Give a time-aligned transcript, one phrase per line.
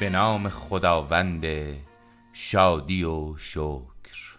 [0.00, 1.44] به نام خداوند
[2.32, 4.36] شادی و شکر.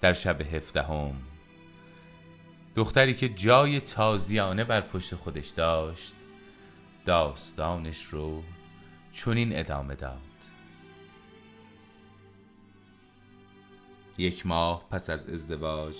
[0.00, 1.14] در شب هفدهم
[2.76, 6.14] دختری که جای تازیانه بر پشت خودش داشت
[7.04, 8.42] داستانش رو
[9.12, 10.18] چنین ادامه داد.
[14.18, 15.96] یک ماه پس از ازدواج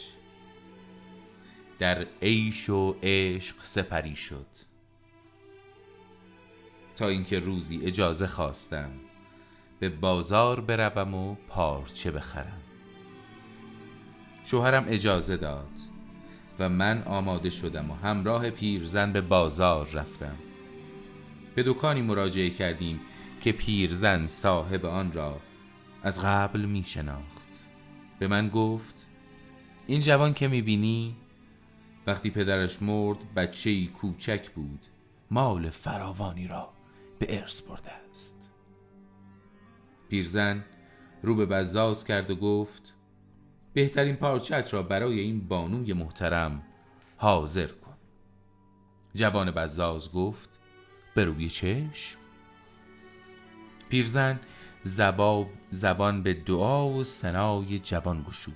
[1.79, 4.68] در عیش و عشق سپری شد.
[6.99, 8.91] تا اینکه روزی اجازه خواستم.
[9.81, 12.61] به بازار بروم و پارچه بخرم.
[14.45, 15.71] شوهرم اجازه داد
[16.59, 20.37] و من آماده شدم و همراه پیرزن به بازار رفتم.
[21.55, 23.01] به دکانی مراجعه کردیم
[23.41, 25.41] که پیرزن صاحب آن را
[26.03, 27.65] از قبل می شناخت.
[28.19, 29.07] به من گفت
[29.87, 31.17] این جوان که می بینی
[32.07, 34.87] وقتی پدرش مرد بچه کوچک بود
[35.31, 36.78] مال فراوانی را
[37.19, 38.53] به ارث برده است.
[40.09, 40.65] پیرزن
[41.23, 42.95] رو به بزاز کرد و گفت
[43.73, 46.63] بهترین پارچت را برای این بانوی محترم
[47.17, 47.97] حاضر کن.
[49.15, 50.51] جوان بزاز گفت
[51.15, 52.19] به روی چشم؟
[53.89, 54.41] پیرزن
[54.83, 58.55] زباب زبان به دعا و سنای جوان گشود.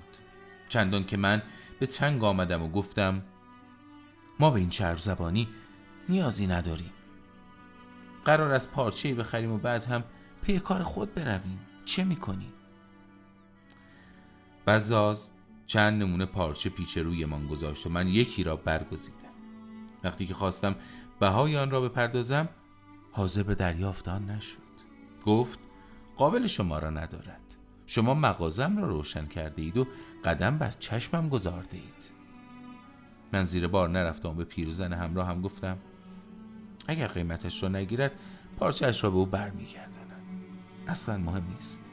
[0.68, 1.42] چندان که من
[1.80, 3.22] به چنگ آمدم و گفتم
[4.40, 5.48] ما به این چرب زبانی
[6.08, 6.90] نیازی نداریم.
[8.24, 10.04] قرار از پارچه بخریم و بعد هم
[10.42, 11.60] پی کار خود برویم.
[11.84, 12.52] چه می‌کنی؟
[14.66, 15.30] بزاز
[15.66, 19.18] چند نمونه پارچه پیچ روی من گذاشت و من یکی را برگزیدم.
[20.04, 20.74] وقتی که خواستم
[21.20, 22.48] بهای آن را بپردازم
[23.12, 24.58] حاضر به دریافت آن نشد.
[25.26, 25.58] گفت
[26.16, 27.56] قابل شما را ندارد.
[27.86, 29.86] شما مغازم را روشن کرده اید و
[30.24, 32.10] قدم بر چشمم گذارده اید
[33.32, 35.78] من زیر بار نرفتم به پیرزن همراه هم گفتم
[36.86, 38.12] اگر قیمتش را نگیرد
[38.58, 40.22] پارچهش را به او برمیگردانم
[40.86, 41.84] اصلا مهم نیست.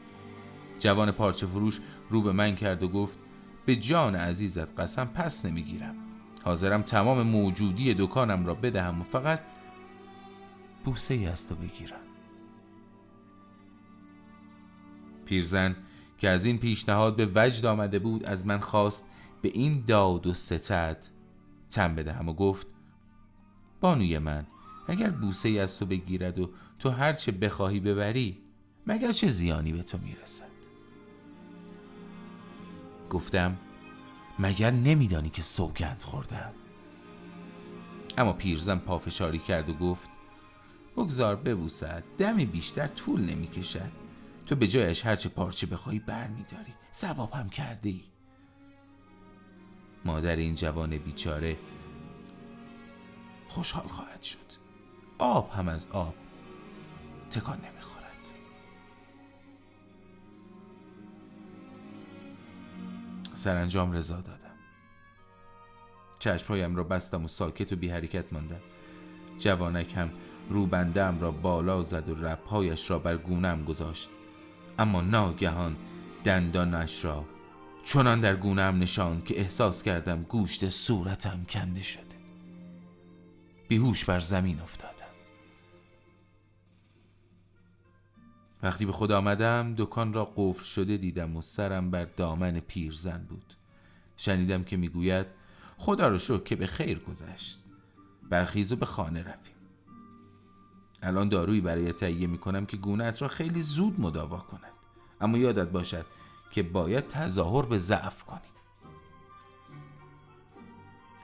[0.79, 1.79] جوان پارچه فروش
[2.09, 3.17] رو به من کرد و گفت
[3.65, 5.95] به جان عزیزت قسم پس نمی‌گیرم.
[6.43, 9.39] حاضرم تمام موجودی دکانم را بدهم و فقط
[10.85, 11.99] بوسه ای از تو بگیرم.
[15.25, 15.75] پیرزن
[16.17, 19.05] که از این پیشنهاد به وجد آمده بود از من خواست
[19.41, 21.05] به این داد و ستد
[21.69, 22.67] تن بدهم و گفت
[23.81, 24.45] بانوی من
[24.89, 28.37] اگر بوسه ای از تو بگیرد و تو هرچه بخواهی ببری
[28.87, 30.49] مگر چه زیانی به تو می‌رسد؟
[33.09, 33.57] گفتم
[34.39, 36.53] مگر نمیدانی که سوگند خوردم؟
[38.17, 40.09] اما پیرزن پافشاری کرد و گفت
[40.97, 43.91] بگذار ببوسد دمی بیشتر طول نمی‌کشد.
[44.45, 48.01] تو به جایش هرچه پارچه بخواهی بر میداری ثواب هم کرده ای
[50.05, 51.57] مادر این جوان بیچاره
[53.47, 54.58] خوشحال خواهد شد.
[55.19, 56.15] آب هم از آب
[57.31, 57.99] تکان نمی‌خورد.
[63.33, 64.39] سرانجام رضا دادم.
[66.19, 68.61] چشمهایم را بستم و ساکت و بی حرکت ماندم.
[69.37, 70.11] جوانک هم
[70.49, 74.09] روبندم را بالا زد و رپهایش را بر گونم گذاشت.
[74.79, 75.75] اما ناگهان
[76.23, 77.25] دندانش را
[77.83, 82.03] چنان در گونم نشاند که احساس کردم گوشت صورتم کنده شده.
[83.67, 84.98] بیهوش بر زمین افتادم
[88.63, 93.53] وقتی به خود آمدم دکان را قفل شده دیدم و سرم بر دامن پیرزن بود.
[94.17, 95.25] شنیدم که می‌گوید
[95.77, 97.59] خدا رو شکر که به خیر گذشت.
[98.29, 99.55] برخیز و به خانه رویم
[101.01, 104.71] الان دارویی برای تهیه می‌کنم که گونت را خیلی زود مداوا کند.
[105.21, 106.05] اما یادت باشد
[106.51, 108.39] که باید تظاهر به ضعف کنی.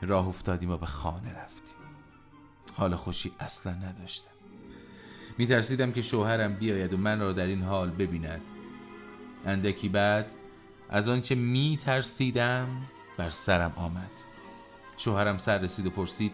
[0.02, 1.76] راه افتادیم و به خانه رفتیم.
[2.74, 4.35] حال خوشی اصلا نداشتم.
[5.38, 8.42] میترسیدم که شوهرم بیاید و من را در این حال ببیند.
[9.46, 10.32] اندکی بعد
[10.90, 12.68] از آنچه میترسیدم
[13.18, 14.12] بر سرم آمد.
[14.98, 16.34] شوهرم سر رسید و پرسید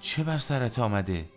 [0.00, 1.28] چه بر سرت آمده؟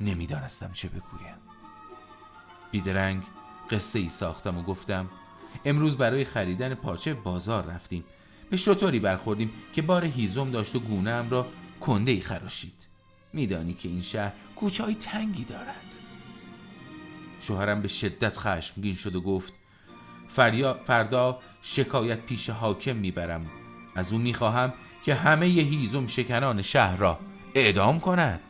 [0.00, 1.36] نمی‌دانستم چه بگویم.
[2.70, 3.22] بیدرنگ
[3.70, 5.08] قصه ای ساختم و گفتم
[5.64, 8.04] امروز برای خریدن پارچه بازار رفتیم.
[8.52, 11.46] به شطوری برخوردیم که بار هیزم داشت و گونه را
[11.80, 12.74] کنده ای خراشید.
[13.32, 15.98] میدانی که این شهر کوچه تنگی دارد.
[17.40, 19.52] شوهرم به شدت خشمگین شد و گفت
[20.28, 23.40] فریا فردا شکایت پیش حاکم می‌برم.
[23.94, 24.72] از او می‌خواهم
[25.04, 27.18] که همه ی هیزم شکنان شهر را
[27.54, 28.40] اعدام کند.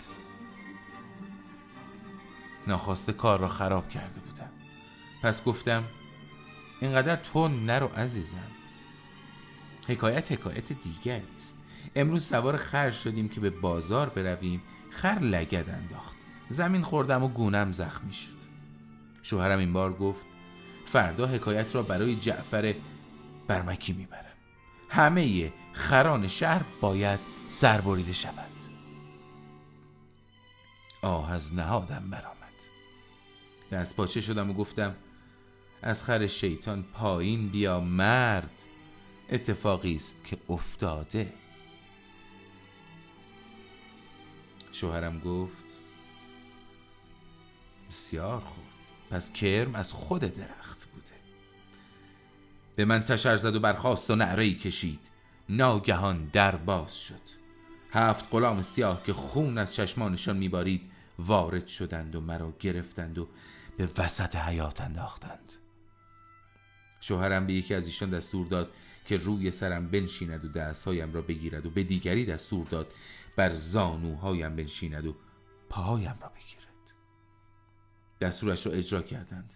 [2.67, 4.51] ناخواسته کار را خراب کرده بودم.
[5.23, 5.85] پس گفتم
[6.81, 8.62] اینقدر تو نرو عزیزم.
[9.89, 11.59] حکایت حکایت دیگری است.
[11.97, 14.63] امروز سوار خر شدیم که به بازار برویم.
[14.91, 16.17] خر لگد انداخت.
[16.49, 18.43] زمین خوردم و گونم زخمی شد.
[19.23, 20.27] شوهرم این بار گفت
[20.87, 22.75] فردا حکایت را برای جعفر
[23.47, 24.25] برمکی می‌برم.
[24.89, 28.53] همه خران شهر باید سربریده شود.
[31.03, 32.33] آه از نهادم برآمد.
[33.71, 34.95] دست پاچه شدم و گفتم
[35.83, 38.65] از خر شیطان پایین بیا مرد.
[39.33, 41.33] اتفاقی است که افتاده.
[44.73, 45.65] شوهرم گفت
[47.89, 48.65] بسیار خوب.
[49.11, 51.13] پس کرم از خود درخت بوده.
[52.77, 55.11] به من تشر زد و برخواست و نعره کشید.
[55.49, 57.43] ناگهان در باز شد.
[57.93, 63.29] هفت غلام سیاه که خون از چشمانشان میبارید وارد شدند و مرا گرفتند و
[63.77, 65.53] به وسط حیات انداختند.
[67.03, 71.67] شوهرم به یکی از ایشان دستور داد که روی سرم بنشیند و دستهایم را بگیرد
[71.67, 72.93] و به دیگری دستور داد
[73.37, 75.17] بر زانوهایم بنشیند و
[75.69, 76.93] پاهایم را بگیرد.
[78.21, 79.55] دستورش را اجرا کردند.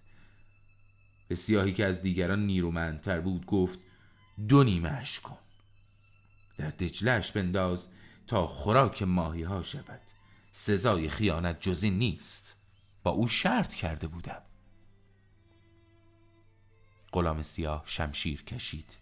[1.28, 3.78] به سیاهی که از دیگران نیرومندتر بود گفت
[4.48, 5.38] دو نیمهش کن.
[6.56, 7.88] در دجلش بنداز
[8.26, 10.00] تا خوراک ماهی ها شود.
[10.52, 12.56] سزای خیانت جزی نیست.
[13.02, 14.42] با او شرط کرده بودم.
[17.16, 18.96] غلام سیاه شمشیر کشید.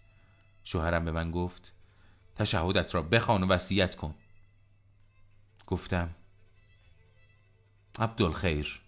[0.63, 1.73] شوهرم به من گفت
[2.35, 4.15] تشهدت را بخوان و وصیت کن.
[5.67, 6.15] گفتم
[7.99, 8.81] عبدالخیر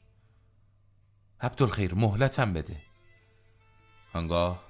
[1.42, 2.82] عبدالخیر مهلتم بده.
[4.14, 4.64] آنگاه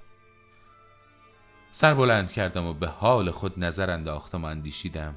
[1.72, 5.16] سر بلند کردم و به حال خود نظر انداختم و اندیشیدم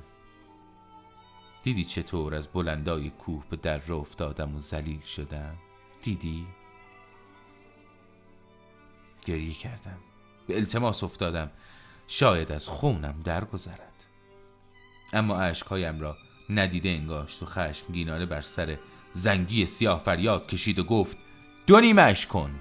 [1.63, 5.57] دیدی چطور از بلندای کوه به در افتادم و زلیل شدم؟
[6.01, 6.47] دیدی؟
[9.25, 9.97] گریه کردم.
[10.47, 11.51] به التماس افتادم.
[12.07, 14.06] شاید از خونم درگذرد.
[15.13, 16.18] اما عشقهایم را
[16.50, 18.77] ندیده انگاشت و خشمگینانه بر سر
[19.13, 21.18] زنگی سیاه فریاد کشید و گفت
[21.68, 22.59] دو نیمش کن.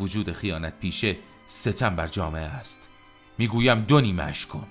[0.00, 2.88] وجود خیانت پیشه ستم بر جامعه است.
[3.38, 4.68] می‌گویم دو نیمش کن.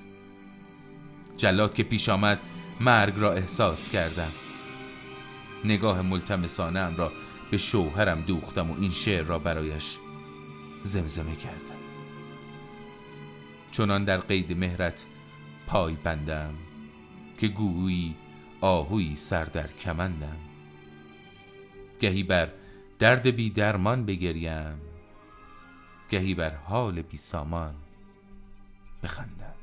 [1.37, 2.39] جلاد که پیش آمد
[2.79, 4.31] مرگ را احساس کردم.
[5.65, 7.11] نگاه ملتمسانه را
[7.51, 9.97] به شوهرم دوختم و این شعر را برایش
[10.83, 11.75] زمزمه کردم.
[13.71, 15.05] چنان در قید مهرت
[15.67, 16.53] پای بندم
[17.37, 18.15] که گویی
[18.61, 20.37] آهوی سر در کمندم.
[21.99, 22.51] گهی بر
[22.99, 24.81] درد بی درمان بگریم
[26.09, 27.75] گهی بر حال بی سامان
[29.03, 29.55] بخندم.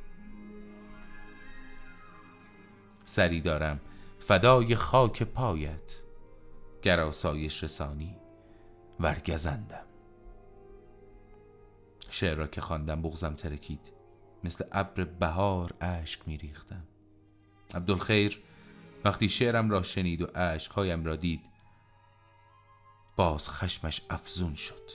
[3.04, 3.80] سری دارم
[4.18, 6.02] فدای خاک پایت
[6.82, 8.16] گر آسایش رسانی
[9.00, 9.86] ورگزندم.
[12.08, 13.92] شعر را که خواندم بغزم ترکید
[14.44, 16.84] مثل ابر بهار اشک میریختم.
[17.74, 18.42] عبدالخیر
[19.04, 21.40] وقتی شعرم را شنید و اشکهایم را دید
[23.16, 24.90] باز خشمش افزون شد.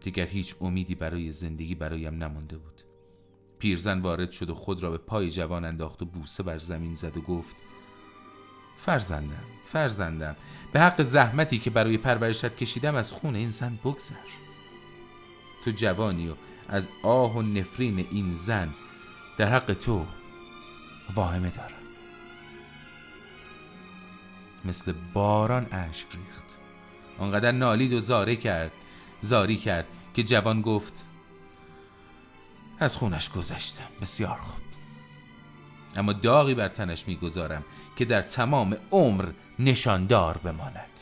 [0.00, 2.82] دیگر هیچ امیدی برای زندگی برایم نمانده بود.
[3.58, 7.16] پیرزن وارد شد و خود را به پای جوان انداخت و بوسه بر زمین زد
[7.16, 7.56] و گفت
[8.84, 10.36] فرزندم فرزندم.
[10.72, 14.14] به حق زحمتی که برای پرورشت کشیدم از خون این زن بگذر.
[15.64, 16.34] تو جوانی و
[16.68, 18.74] از آه و نفرین این زن
[19.38, 20.06] در حق تو
[21.14, 21.70] واهمه دارم.
[24.64, 26.58] مثل باران اشک ریخت.
[27.18, 28.72] آنقدر نالید و زاره کرد
[29.20, 31.04] زاری کرد که جوان گفت
[32.78, 33.84] از خونش گذشتم.
[34.00, 34.69] بسیار خوب.
[35.96, 37.64] اما داغی بر تنش می‌گذارم
[37.96, 41.00] که در تمام عمر نشاندار بماند.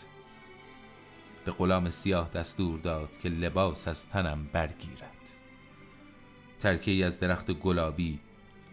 [1.44, 5.08] به غلام سیاه دستور داد که لباس از تنم برگیرد.
[6.60, 8.20] ترکه از درخت گلابی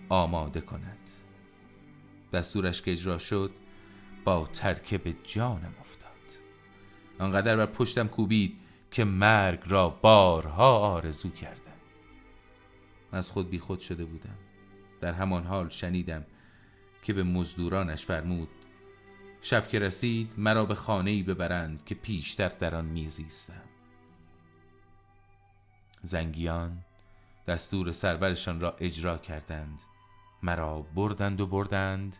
[0.09, 1.09] آماده کند.
[2.33, 3.51] دستورش که اجرا شد
[4.25, 6.11] با ترکه به جانم افتاد.
[7.19, 8.57] آنقدر بر پشتم کوبید
[8.91, 11.59] که مرگ را بارها آرزو کردم.
[13.11, 14.37] از خود بی خود شده بودم.
[15.05, 16.25] در همان حال شنیدم
[17.03, 18.49] که به مزدورانش فرمود
[19.41, 23.61] شب که رسید مرا به خانه ای ببرند که پیشتر در آن میزیستم
[26.01, 26.77] زنگیان
[27.47, 29.79] دستور سرورشان را اجرا کردند
[30.43, 32.17] مرا بردند و بردند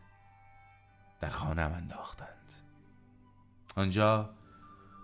[1.21, 2.53] در خانه انداختند.
[3.75, 4.29] آنجا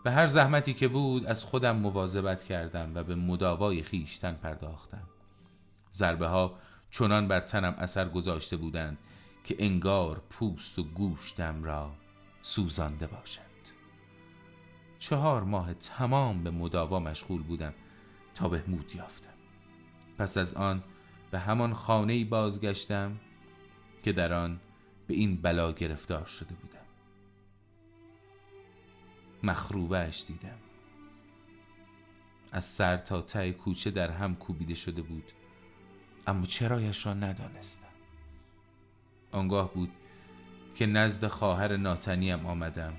[0.04, 5.08] به هر زحمتی که بود از خودم مواظبت کردم و به مداوای خیشتن پرداختم.
[5.94, 6.58] ضربه ها
[6.92, 8.98] چنان بر تنم اثر گذاشته بودند
[9.44, 11.92] که انگار پوست و گوشتم را
[12.42, 13.46] سوزانده باشند.
[15.00, 17.74] چهار ماه تمام به مداوا مشغول بودم
[18.36, 19.34] تا بهمود یافتم.
[20.18, 20.84] پس از آن
[21.32, 23.20] به همان خانه بازگشتم
[24.04, 24.60] که در آن
[25.08, 26.78] به این بلا گرفتار شده بودم.
[29.44, 30.58] مخروبهش دیدم.
[32.52, 35.32] از سر تا ته کوچه در هم کوبیده شده بود.
[36.32, 37.88] اما چرایش را ندانستم.
[39.32, 39.90] آنگاه بود
[40.76, 42.94] که نزد خواهر ناتنیم آمدم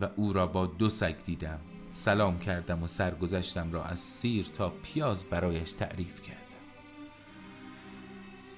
[0.00, 1.60] و او را با دو سگ دیدم
[1.92, 6.40] سلام کردم و سرگذشتم را از سیر تا پیاز برایش تعریف کردم.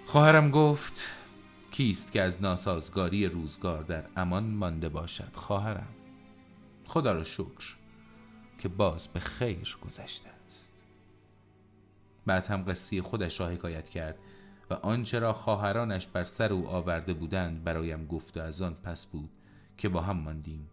[0.06, 1.02] خواهرم گفت
[1.70, 5.94] کیست که از ناسازگاری روزگار در امان مانده باشد خواهرم؟
[6.86, 7.76] خدا را شکر
[8.58, 10.37] که باز به خیر گذشته است
[12.28, 14.18] بعد هم قصی خودش را حکایت کرد
[14.70, 19.06] و آنچه را خواهرانش بر سر او آورده بودند برایم گفت و از آن پس
[19.06, 19.30] بود
[19.76, 20.70] که با هم ماندیم.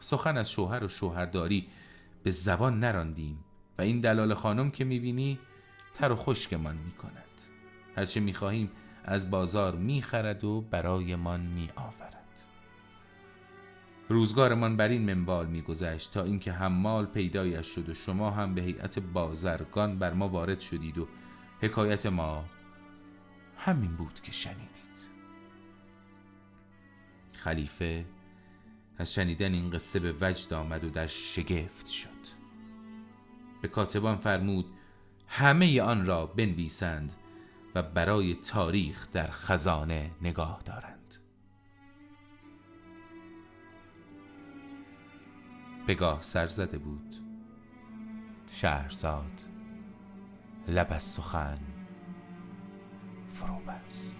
[0.00, 1.68] سخن از شوهر و شوهرداری
[2.22, 3.44] به زبان نراندیم
[3.78, 5.38] و این دلال خانم که می‌بینی
[5.94, 7.24] تر و خشکمان می‌کند.
[7.96, 8.70] هرچه می‌خواهیم
[9.04, 12.19] از بازار می‌خرد و برایمان میآورد.
[14.10, 18.98] روزگارمان بر این منوال میگذشت تا اینکه حمال پیدایش شد و شما هم به هیئت
[18.98, 21.08] بازرگان بر ما وارد شدید و
[21.60, 22.44] حکایت ما
[23.56, 24.80] همین بود که شنیدید.
[27.32, 28.04] خلیفه
[28.98, 32.08] از شنیدن این قصه به وجد آمد و در شگفت شد.
[33.62, 34.66] به کاتبان فرمود
[35.26, 37.14] همه آن را بنویسند
[37.74, 40.89] و برای تاریخ در خزانه نگاه دارند
[45.90, 47.16] بگاه سر زده بود.
[48.50, 49.40] شهرزاد
[50.68, 51.58] لب از سخن
[53.34, 54.19] فرو بست.